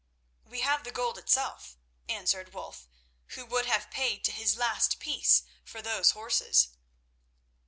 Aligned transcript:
"We 0.43 0.61
have 0.61 0.83
the 0.83 0.89
gold 0.91 1.19
itself," 1.19 1.77
answered 2.09 2.55
Wulf, 2.55 2.87
who 3.35 3.45
would 3.45 3.67
have 3.67 3.91
paid 3.91 4.23
to 4.23 4.31
his 4.31 4.57
last 4.57 4.97
piece 4.99 5.43
for 5.63 5.79
those 5.79 6.09
horses. 6.13 6.69